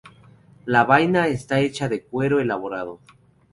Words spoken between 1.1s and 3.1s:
está hecha de cuero elaborado.